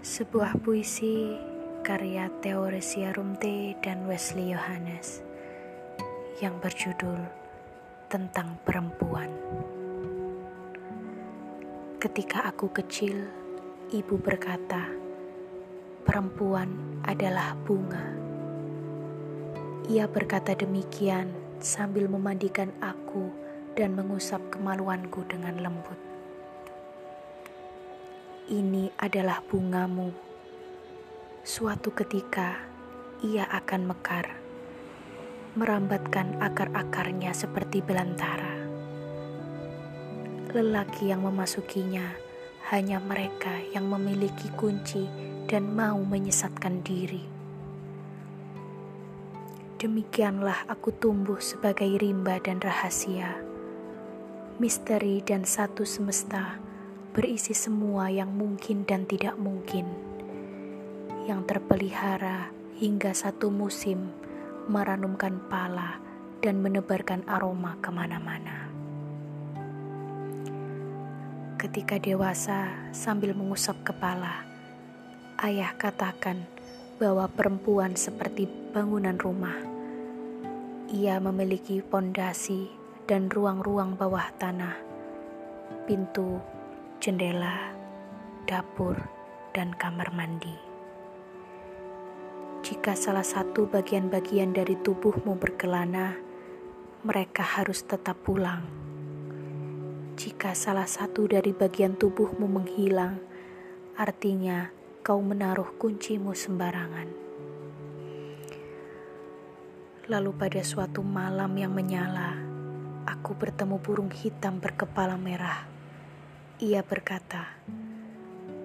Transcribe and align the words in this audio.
Sebuah 0.00 0.56
puisi 0.64 1.36
karya 1.84 2.32
Theoresia 2.40 3.12
Rumte 3.12 3.76
dan 3.84 4.08
Wesley 4.08 4.48
Yohanes 4.48 5.20
yang 6.40 6.56
berjudul 6.56 7.20
Tentang 8.08 8.56
Perempuan. 8.64 9.28
Ketika 12.00 12.48
aku 12.48 12.72
kecil, 12.72 13.28
ibu 13.92 14.16
berkata, 14.16 14.88
"Perempuan 16.08 17.04
adalah 17.04 17.52
bunga." 17.68 18.16
Ia 19.92 20.08
berkata 20.08 20.56
demikian 20.56 21.28
sambil 21.60 22.08
memandikan 22.08 22.72
aku 22.80 23.28
dan 23.76 23.92
mengusap 24.00 24.40
kemaluanku 24.48 25.28
dengan 25.28 25.60
lembut 25.60 26.09
ini 28.50 28.90
adalah 28.98 29.38
bungamu. 29.46 30.10
Suatu 31.46 31.94
ketika 31.94 32.58
ia 33.22 33.46
akan 33.46 33.94
mekar, 33.94 34.26
merambatkan 35.54 36.34
akar-akarnya 36.42 37.30
seperti 37.30 37.78
belantara. 37.78 38.58
Lelaki 40.50 41.14
yang 41.14 41.22
memasukinya 41.22 42.10
hanya 42.74 42.98
mereka 42.98 43.62
yang 43.70 43.86
memiliki 43.86 44.50
kunci 44.58 45.06
dan 45.46 45.70
mau 45.70 46.02
menyesatkan 46.02 46.82
diri. 46.82 47.22
Demikianlah 49.78 50.66
aku 50.66 50.90
tumbuh 50.98 51.38
sebagai 51.38 51.88
rimba 52.02 52.42
dan 52.42 52.58
rahasia, 52.58 53.38
misteri 54.58 55.22
dan 55.22 55.46
satu 55.46 55.86
semesta 55.86 56.69
berisi 57.10 57.58
semua 57.58 58.06
yang 58.06 58.30
mungkin 58.30 58.86
dan 58.86 59.02
tidak 59.02 59.34
mungkin, 59.34 59.82
yang 61.26 61.42
terpelihara 61.42 62.54
hingga 62.78 63.10
satu 63.10 63.50
musim 63.50 64.14
meranumkan 64.70 65.42
pala 65.50 65.98
dan 66.38 66.62
menebarkan 66.62 67.26
aroma 67.26 67.74
ke 67.82 67.90
mana-mana. 67.90 68.70
Ketika 71.58 71.98
dewasa 71.98 72.70
sambil 72.94 73.34
mengusap 73.34 73.82
kepala, 73.82 74.46
ayah 75.42 75.74
katakan 75.74 76.46
bahwa 77.02 77.26
perempuan 77.26 77.98
seperti 77.98 78.46
bangunan 78.70 79.18
rumah. 79.18 79.58
Ia 80.94 81.18
memiliki 81.18 81.82
pondasi 81.82 82.70
dan 83.10 83.26
ruang-ruang 83.26 83.98
bawah 83.98 84.30
tanah, 84.38 84.78
pintu 85.90 86.38
jendela, 87.00 87.72
dapur, 88.44 88.92
dan 89.56 89.72
kamar 89.72 90.12
mandi. 90.12 90.52
Jika 92.60 92.92
salah 92.92 93.24
satu 93.24 93.64
bagian-bagian 93.72 94.52
dari 94.52 94.76
tubuhmu 94.76 95.40
berkelana, 95.40 96.20
mereka 97.00 97.40
harus 97.40 97.88
tetap 97.88 98.20
pulang. 98.20 98.68
Jika 100.20 100.52
salah 100.52 100.84
satu 100.84 101.24
dari 101.24 101.56
bagian 101.56 101.96
tubuhmu 101.96 102.44
menghilang, 102.44 103.16
artinya 103.96 104.68
kau 105.00 105.24
menaruh 105.24 105.72
kuncimu 105.80 106.36
sembarangan. 106.36 107.08
Lalu, 110.04 110.30
pada 110.36 110.60
suatu 110.60 111.00
malam 111.00 111.56
yang 111.56 111.72
menyala, 111.72 112.36
aku 113.08 113.32
bertemu 113.32 113.80
burung 113.80 114.12
hitam 114.12 114.60
berkepala 114.60 115.16
merah 115.16 115.79
ia 116.60 116.84
berkata, 116.84 117.56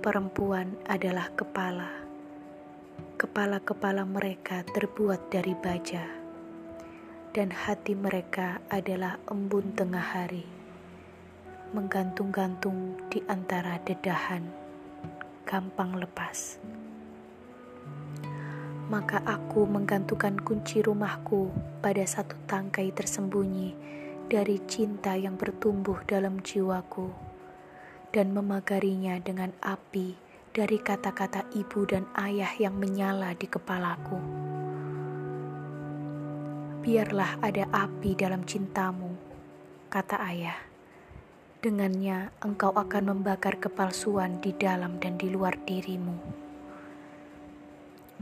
"Perempuan 0.03 0.75
adalah 0.83 1.31
kepala. 1.31 1.87
Kepala-kepala 3.15 4.03
mereka 4.03 4.67
terbuat 4.67 5.31
dari 5.31 5.55
baja, 5.55 6.03
dan 7.31 7.55
hati 7.55 7.95
mereka 7.95 8.59
adalah 8.67 9.15
embun 9.31 9.71
tengah 9.79 10.03
hari, 10.03 10.43
menggantung-gantung 11.71 12.99
di 13.07 13.23
antara 13.31 13.79
dedahan, 13.79 14.43
gampang 15.47 15.95
lepas." 15.95 16.59
Maka 18.91 19.23
aku 19.23 19.63
menggantungkan 19.63 20.35
kunci 20.43 20.83
rumahku 20.83 21.47
pada 21.79 22.03
satu 22.03 22.35
tangkai 22.43 22.91
tersembunyi 22.91 23.71
dari 24.27 24.59
cinta 24.67 25.15
yang 25.15 25.39
bertumbuh 25.39 26.03
dalam 26.03 26.43
jiwaku 26.43 27.24
dan 28.13 28.35
memagarinya 28.35 29.17
dengan 29.23 29.55
api 29.63 30.17
dari 30.55 30.79
kata-kata 30.79 31.51
ibu 31.51 31.83
dan 31.83 32.07
ayah 32.15 32.49
yang 32.55 32.79
menyala 32.79 33.35
di 33.35 33.43
kepalaku. 33.43 34.15
Biarlah 36.79 37.43
ada 37.43 37.67
api 37.75 38.15
dalam 38.15 38.47
cintamu, 38.47 39.11
kata 39.91 40.15
ayah. 40.31 40.55
Dengannya 41.59 42.31
engkau 42.39 42.71
akan 42.71 43.11
membakar 43.11 43.59
kepalsuan 43.59 44.39
di 44.39 44.55
dalam 44.55 45.01
dan 45.01 45.19
di 45.19 45.27
luar 45.27 45.59
dirimu. 45.65 46.45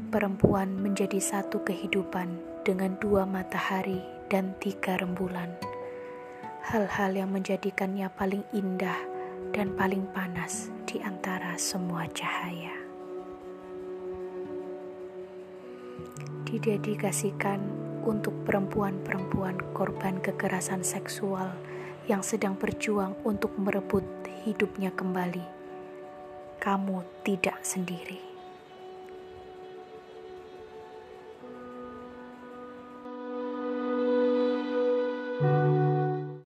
Perempuan 0.09 0.73
menjadi 0.79 1.21
satu 1.21 1.61
kehidupan 1.61 2.41
dengan 2.65 2.97
dua 2.97 3.29
matahari 3.29 4.01
dan 4.31 4.57
tiga 4.57 4.97
rembulan. 4.97 5.53
Hal-hal 6.65 7.13
yang 7.13 7.29
menjadikannya 7.29 8.09
paling 8.15 8.41
indah 8.55 9.12
dan 9.53 9.69
paling 9.77 10.01
panas 10.17 10.73
di 10.89 10.97
antara 11.05 11.53
semua 11.61 12.09
cahaya. 12.09 12.73
Didedikasikan 16.49 17.61
untuk 18.01 18.33
perempuan-perempuan 18.49 19.61
korban 19.77 20.17
kekerasan 20.19 20.81
seksual 20.81 21.53
yang 22.09 22.25
sedang 22.25 22.57
berjuang 22.57 23.15
untuk 23.23 23.53
merebut 23.55 24.03
hidupnya 24.43 24.91
kembali. 24.91 25.45
Kamu 26.59 27.23
tidak 27.23 27.61
sendiri. 27.63 28.32